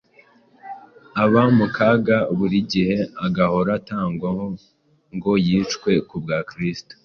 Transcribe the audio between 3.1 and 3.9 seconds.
“agahora